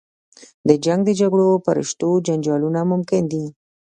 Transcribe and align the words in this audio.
د 0.67 0.69
جنګ 0.85 1.01
و 1.07 1.15
جګړو 1.19 1.49
په 1.65 1.69
رشتو 1.77 2.09
جنجالونه 2.27 2.79
ممکن 2.91 3.21
دي. 3.31 3.45